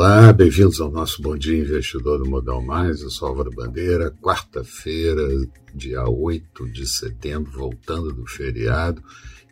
Olá, 0.00 0.32
bem-vindos 0.32 0.80
ao 0.80 0.92
nosso 0.92 1.20
Bom 1.20 1.36
Dia 1.36 1.58
Investidor 1.58 2.20
do 2.20 2.30
Modal 2.30 2.62
Mais. 2.62 3.02
Eu 3.02 3.10
sou 3.10 3.26
Álvaro 3.26 3.50
Bandeira, 3.50 4.12
quarta-feira, 4.22 5.26
dia 5.74 6.08
8 6.08 6.70
de 6.70 6.86
setembro, 6.86 7.50
voltando 7.50 8.12
do 8.12 8.24
feriado. 8.24 9.02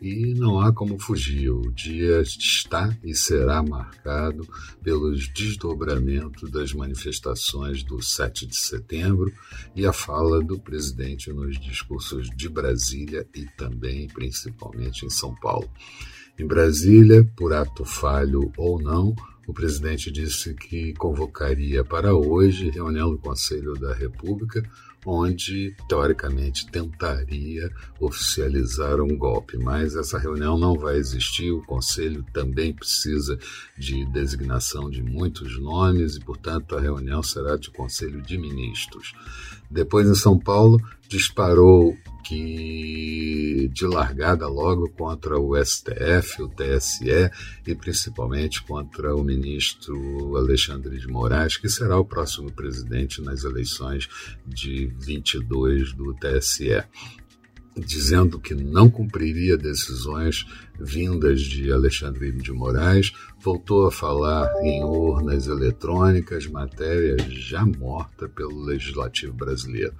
E 0.01 0.33
não 0.35 0.61
há 0.61 0.71
como 0.71 0.97
fugir, 0.97 1.49
o 1.49 1.69
dia 1.73 2.21
está 2.21 2.97
e 3.03 3.13
será 3.13 3.61
marcado 3.61 4.47
pelos 4.81 5.27
desdobramentos 5.33 6.49
das 6.49 6.71
manifestações 6.71 7.83
do 7.83 8.01
7 8.01 8.47
de 8.47 8.55
setembro 8.55 9.29
e 9.75 9.85
a 9.85 9.91
fala 9.91 10.41
do 10.41 10.57
presidente 10.57 11.29
nos 11.33 11.59
discursos 11.59 12.29
de 12.29 12.47
Brasília 12.47 13.27
e 13.35 13.43
também, 13.57 14.07
principalmente, 14.07 15.05
em 15.05 15.09
São 15.09 15.35
Paulo. 15.35 15.69
Em 16.39 16.47
Brasília, 16.47 17.29
por 17.35 17.51
ato 17.51 17.83
falho 17.83 18.49
ou 18.55 18.81
não, 18.81 19.13
o 19.47 19.53
presidente 19.53 20.11
disse 20.11 20.53
que 20.53 20.93
convocaria 20.95 21.81
para 21.81 22.13
hoje 22.13 22.69
reunião 22.69 23.09
do 23.09 23.17
Conselho 23.17 23.75
da 23.75 23.93
República, 23.93 24.61
onde, 25.07 25.73
teoricamente, 25.87 26.69
tentaria 26.69 27.71
oficializar 27.97 28.99
um 28.99 29.17
golpe. 29.17 29.57
Mas 29.57 29.95
essa 29.95 30.19
reunião 30.19 30.59
não 30.59 30.77
vai 30.77 30.97
existir. 30.97 31.49
O 31.51 31.65
Conselho 31.65 32.25
também 32.33 32.73
precisa 32.73 33.39
de 33.77 34.03
designação 34.11 34.89
de 34.89 35.01
muitos 35.01 35.57
nomes 35.57 36.17
e, 36.17 36.19
portanto, 36.19 36.75
a 36.75 36.81
reunião 36.81 37.23
será 37.23 37.55
de 37.55 37.71
Conselho 37.71 38.21
de 38.21 38.37
Ministros. 38.37 39.13
Depois, 39.71 40.09
em 40.09 40.15
São 40.15 40.37
Paulo, 40.37 40.81
disparou 41.07 41.97
que 42.27 43.69
de 43.73 43.85
largada 43.85 44.49
logo 44.49 44.89
contra 44.89 45.39
o 45.39 45.55
STF, 45.63 46.41
o 46.41 46.49
TSE 46.49 47.31
e 47.65 47.73
principalmente 47.73 48.61
contra 48.63 49.15
o 49.15 49.23
ministro 49.23 50.35
Alexandre 50.35 50.97
de 50.99 51.07
Moraes, 51.07 51.55
que 51.55 51.69
será 51.69 51.97
o 51.97 52.03
próximo 52.03 52.51
presidente 52.51 53.21
nas 53.21 53.45
eleições 53.45 54.09
de 54.45 54.87
22 54.99 55.93
do 55.93 56.13
TSE 56.15 56.83
dizendo 57.79 58.39
que 58.39 58.55
não 58.55 58.89
cumpriria 58.89 59.57
decisões 59.57 60.45
vindas 60.79 61.41
de 61.41 61.71
Alexandre 61.71 62.31
de 62.31 62.51
Moraes, 62.51 63.11
voltou 63.39 63.87
a 63.87 63.91
falar 63.91 64.49
em 64.63 64.83
urnas 64.83 65.47
eletrônicas, 65.47 66.47
matéria 66.47 67.17
já 67.29 67.65
morta 67.65 68.27
pelo 68.27 68.63
legislativo 68.63 69.33
brasileiro. 69.33 69.93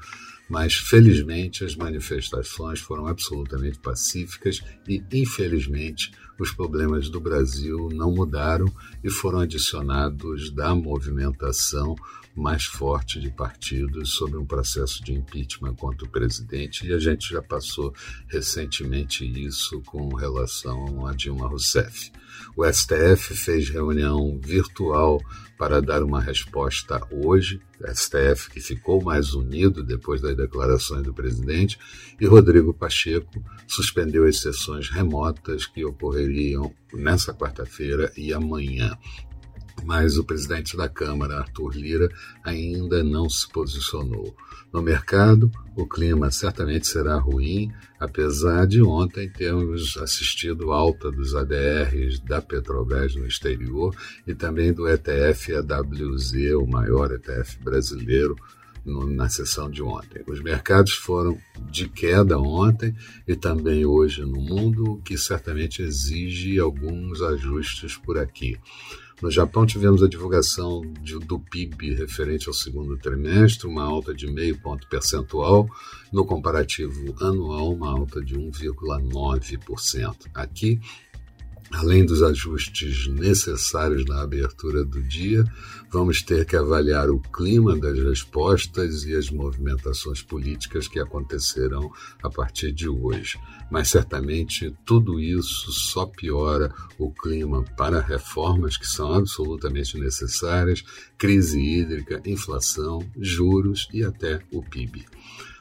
Mas 0.49 0.75
felizmente 0.75 1.65
as 1.65 1.75
manifestações 1.75 2.79
foram 2.79 3.05
absolutamente 3.05 3.79
pacíficas 3.79 4.61
e, 4.87 5.03
infelizmente, 5.11 6.11
os 6.39 6.51
problemas 6.51 7.09
do 7.09 7.19
Brasil 7.19 7.89
não 7.91 8.11
mudaram 8.11 8.71
e 9.03 9.09
foram 9.09 9.39
adicionados 9.39 10.51
da 10.51 10.73
movimentação 10.75 11.95
mais 12.37 12.65
forte 12.65 13.19
de 13.19 13.31
partidos 13.31 14.11
sobre 14.11 14.37
um 14.37 14.45
processo 14.45 15.03
de 15.03 15.13
impeachment 15.13 15.73
contra 15.75 16.05
o 16.05 16.09
presidente, 16.09 16.85
e 16.85 16.93
a 16.93 16.99
gente 16.99 17.33
já 17.33 17.41
passou 17.41 17.93
recentemente 18.27 19.25
isso 19.25 19.81
com 19.81 20.13
relação 20.13 21.07
a 21.07 21.13
Dilma 21.13 21.47
Rousseff. 21.47 22.11
O 22.55 22.63
STF 22.63 23.35
fez 23.35 23.69
reunião 23.69 24.39
virtual 24.39 25.19
para 25.57 25.81
dar 25.81 26.03
uma 26.03 26.21
resposta 26.21 27.01
hoje, 27.11 27.59
STF 27.93 28.51
que 28.51 28.59
ficou 28.59 29.03
mais 29.03 29.33
unido 29.33 29.83
depois 29.83 30.21
das 30.21 30.35
declarações 30.35 31.03
do 31.03 31.13
presidente, 31.13 31.79
e 32.19 32.25
Rodrigo 32.27 32.73
Pacheco 32.73 33.43
suspendeu 33.67 34.25
as 34.25 34.39
sessões 34.39 34.89
remotas 34.89 35.65
que 35.65 35.83
ocorreriam 36.27 36.73
nessa 36.93 37.33
quarta-feira 37.33 38.11
e 38.17 38.33
amanhã 38.33 38.97
mas 39.83 40.17
o 40.17 40.23
presidente 40.23 40.75
da 40.75 40.89
Câmara, 40.89 41.37
Arthur 41.37 41.75
Lira, 41.75 42.09
ainda 42.43 43.03
não 43.03 43.29
se 43.29 43.47
posicionou. 43.47 44.35
No 44.73 44.81
mercado, 44.81 45.51
o 45.75 45.87
clima 45.87 46.31
certamente 46.31 46.87
será 46.87 47.15
ruim, 47.17 47.71
apesar 47.99 48.65
de 48.65 48.81
ontem 48.81 49.29
termos 49.29 49.95
assistido 49.97 50.71
alta 50.71 51.11
dos 51.11 51.35
ADRs 51.35 52.19
da 52.21 52.41
Petrobras 52.41 53.15
no 53.15 53.27
exterior 53.27 53.95
e 54.25 54.33
também 54.33 54.73
do 54.73 54.89
ETF 54.89 55.53
AWZ, 55.55 56.33
o 56.59 56.65
maior 56.65 57.11
ETF 57.11 57.59
brasileiro, 57.63 58.35
na 58.87 59.27
sessão 59.27 59.69
de 59.69 59.83
ontem. 59.83 60.23
Os 60.27 60.41
mercados 60.41 60.93
foram 60.93 61.37
de 61.69 61.89
queda 61.89 62.39
ontem 62.39 62.95
e 63.27 63.35
também 63.35 63.85
hoje 63.85 64.21
no 64.21 64.39
mundo, 64.41 64.93
o 64.93 65.01
que 65.01 65.17
certamente 65.17 65.81
exige 65.81 66.59
alguns 66.59 67.21
ajustes 67.21 67.97
por 67.97 68.17
aqui. 68.17 68.57
No 69.19 69.31
Japão, 69.31 69.65
tivemos 69.65 70.03
a 70.03 70.07
divulgação 70.07 70.81
de, 71.01 71.17
do 71.17 71.39
PIB 71.39 71.95
referente 71.95 72.47
ao 72.47 72.53
segundo 72.53 72.95
trimestre, 72.97 73.67
uma 73.67 73.83
alta 73.83 74.13
de 74.13 74.27
meio 74.27 74.61
ponto 74.61 74.87
percentual, 74.87 75.67
no 76.13 76.23
comparativo 76.23 77.15
anual, 77.19 77.73
uma 77.73 77.89
alta 77.89 78.23
de 78.23 78.35
1,9%. 78.35 80.27
Aqui, 80.35 80.79
Além 81.71 82.05
dos 82.05 82.23
ajustes 82.23 83.07
necessários 83.07 84.05
na 84.05 84.21
abertura 84.21 84.85
do 84.85 85.01
dia, 85.03 85.43
vamos 85.91 86.21
ter 86.21 86.45
que 86.45 86.55
avaliar 86.55 87.09
o 87.09 87.19
clima 87.19 87.77
das 87.77 87.99
respostas 87.99 89.03
e 89.03 89.13
as 89.13 89.29
movimentações 89.29 90.21
políticas 90.21 90.87
que 90.87 90.99
acontecerão 90.99 91.91
a 92.23 92.29
partir 92.29 92.71
de 92.71 92.87
hoje. 92.87 93.37
Mas 93.69 93.89
certamente 93.89 94.73
tudo 94.85 95.19
isso 95.19 95.71
só 95.71 96.05
piora 96.05 96.73
o 96.97 97.11
clima 97.11 97.63
para 97.75 97.99
reformas 97.99 98.77
que 98.77 98.87
são 98.87 99.13
absolutamente 99.13 99.99
necessárias, 99.99 100.83
crise 101.17 101.59
hídrica, 101.59 102.21
inflação, 102.25 103.05
juros 103.19 103.89
e 103.93 104.05
até 104.05 104.39
o 104.51 104.63
PIB. 104.63 105.05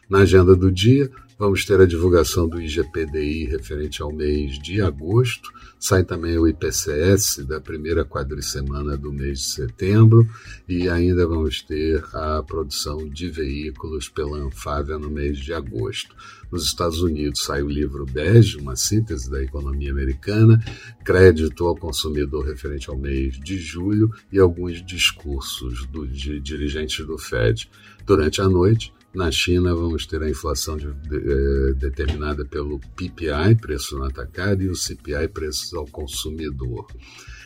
Na 0.08 0.18
agenda 0.18 0.54
do 0.54 0.70
dia, 0.70 1.10
vamos 1.38 1.64
ter 1.64 1.80
a 1.80 1.86
divulgação 1.86 2.48
do 2.48 2.60
IGPDI 2.60 3.44
referente 3.46 4.00
ao 4.00 4.12
mês 4.12 4.58
de 4.58 4.80
agosto, 4.80 5.50
sai 5.78 6.02
também 6.02 6.38
o 6.38 6.48
IPCS 6.48 7.44
da 7.46 7.60
primeira 7.60 8.04
quadricemana 8.04 8.96
do 8.96 9.12
mês 9.12 9.40
de 9.40 9.46
setembro 9.46 10.26
e 10.66 10.88
ainda 10.88 11.26
vamos 11.26 11.60
ter 11.60 12.02
a 12.14 12.42
produção 12.42 13.08
de 13.08 13.28
veículos 13.28 14.08
pela 14.08 14.38
Anfávia 14.38 14.98
no 14.98 15.10
mês 15.10 15.38
de 15.38 15.52
agosto. 15.52 16.16
Nos 16.50 16.64
Estados 16.64 17.02
Unidos 17.02 17.42
sai 17.42 17.62
o 17.62 17.68
livro 17.68 18.06
Bege, 18.06 18.56
uma 18.56 18.76
síntese 18.76 19.30
da 19.30 19.42
economia 19.42 19.90
americana, 19.90 20.62
crédito 21.04 21.66
ao 21.66 21.76
consumidor 21.76 22.46
referente 22.46 22.88
ao 22.88 22.96
mês 22.96 23.38
de 23.38 23.58
julho 23.58 24.10
e 24.32 24.38
alguns 24.38 24.84
discursos 24.84 25.86
do, 25.86 26.06
de 26.06 26.40
dirigentes 26.40 27.04
do 27.04 27.18
Fed. 27.18 27.68
Durante 28.06 28.40
a 28.40 28.48
noite, 28.48 28.92
na 29.16 29.30
China, 29.30 29.74
vamos 29.74 30.06
ter 30.06 30.22
a 30.22 30.28
inflação 30.28 30.76
de, 30.76 30.92
de, 30.92 31.16
eh, 31.16 31.72
determinada 31.72 32.44
pelo 32.44 32.78
PPI, 32.78 33.56
preço 33.58 33.96
no 33.96 34.04
atacado, 34.04 34.62
e 34.62 34.68
o 34.68 34.76
CPI, 34.76 35.26
preços 35.28 35.72
ao 35.72 35.86
consumidor. 35.86 36.86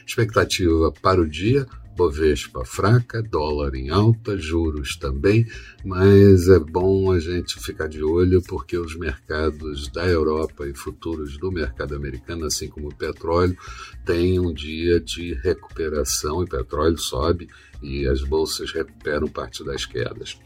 Expectativa 0.04 0.92
para 1.00 1.20
o 1.20 1.28
dia: 1.28 1.64
Bovespa 1.96 2.64
fraca, 2.64 3.22
dólar 3.22 3.76
em 3.76 3.88
alta, 3.88 4.36
juros 4.36 4.96
também, 4.96 5.46
mas 5.84 6.48
é 6.48 6.58
bom 6.58 7.12
a 7.12 7.20
gente 7.20 7.62
ficar 7.62 7.86
de 7.86 8.02
olho 8.02 8.42
porque 8.48 8.76
os 8.76 8.96
mercados 8.96 9.86
da 9.92 10.04
Europa 10.08 10.66
e 10.66 10.74
futuros 10.74 11.38
do 11.38 11.52
mercado 11.52 11.94
americano, 11.94 12.46
assim 12.46 12.68
como 12.68 12.88
o 12.88 12.94
petróleo, 12.94 13.56
têm 14.04 14.40
um 14.40 14.52
dia 14.52 14.98
de 14.98 15.34
recuperação. 15.34 16.40
O 16.40 16.48
petróleo 16.48 16.98
sobe 16.98 17.48
e 17.80 18.08
as 18.08 18.24
bolsas 18.24 18.72
recuperam 18.72 19.28
parte 19.28 19.62
das 19.62 19.86
quedas. 19.86 20.36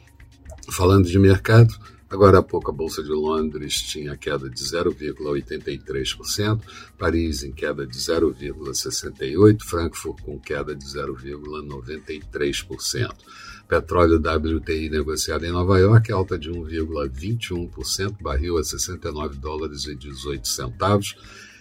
Falando 0.71 1.09
de 1.09 1.19
mercado, 1.19 1.75
agora 2.09 2.39
há 2.39 2.43
pouco 2.43 2.71
a 2.71 2.75
Bolsa 2.75 3.03
de 3.03 3.11
Londres 3.11 3.83
tinha 3.83 4.17
queda 4.17 4.49
de 4.49 4.63
0,83%, 4.63 6.61
Paris 6.99 7.43
em 7.43 7.53
queda 7.53 7.87
de 7.87 7.99
0,68%, 7.99 9.63
Frankfurt 9.63 10.23
com 10.23 10.39
queda 10.39 10.75
de 10.75 10.85
0,93%. 10.85 13.15
Petróleo 13.69 14.19
WTI 14.19 14.89
negociado 14.91 15.45
em 15.45 15.51
Nova 15.51 15.79
York, 15.79 16.13
alta 16.13 16.39
de 16.39 16.51
1,21%, 16.51 18.17
barril 18.21 18.59
a 18.59 18.65
69 18.65 19.39
dólares 19.39 19.87
e 19.87 19.95
18 19.95 20.47
centavos 20.47 21.17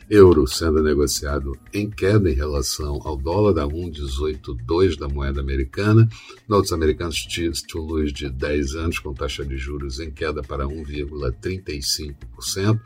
euro 0.10 0.48
sendo 0.48 0.82
negociado 0.82 1.56
em 1.74 1.90
queda 1.90 2.30
em 2.30 2.34
relação 2.34 3.02
ao 3.04 3.18
dólar, 3.18 3.54
da 3.54 3.68
1,182 3.68 4.98
da 4.98 5.08
moeda 5.08 5.40
americana. 5.42 6.10
Notos 6.48 6.74
americanos 6.74 7.16
títulos 7.16 8.14
de 8.14 8.30
10 8.30 8.76
anos 8.76 9.00
com 9.00 9.12
taxa 9.14 9.44
de 9.46 9.58
juros 9.58 10.00
em 10.00 10.12
queda 10.12 10.42
para 10.42 10.66
1,35%. 10.66 12.80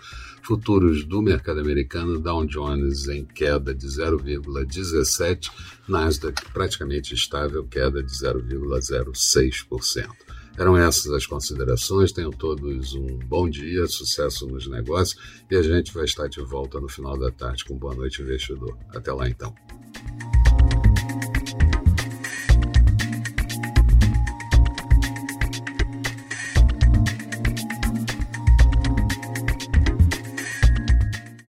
Futuros 0.43 1.03
do 1.03 1.21
mercado 1.21 1.59
americano, 1.59 2.19
Dow 2.19 2.45
Jones 2.45 3.09
em 3.09 3.25
queda 3.25 3.75
de 3.75 3.85
0,17%, 3.85 5.51
Nasdaq 5.87 6.41
praticamente 6.53 7.13
estável, 7.13 7.63
queda 7.65 8.01
de 8.01 8.11
0,06%. 8.11 10.26
Eram 10.57 10.75
essas 10.75 11.11
as 11.13 11.25
considerações. 11.25 12.11
Tenham 12.11 12.31
todos 12.31 12.93
um 12.93 13.19
bom 13.19 13.49
dia, 13.49 13.85
sucesso 13.87 14.47
nos 14.47 14.67
negócios 14.67 15.21
e 15.49 15.55
a 15.55 15.61
gente 15.61 15.93
vai 15.93 16.05
estar 16.05 16.27
de 16.27 16.41
volta 16.41 16.79
no 16.79 16.89
final 16.89 17.17
da 17.17 17.31
tarde 17.31 17.63
com 17.63 17.77
Boa 17.77 17.93
Noite 17.93 18.21
Investidor. 18.21 18.77
Até 18.93 19.13
lá 19.13 19.29
então. 19.29 19.53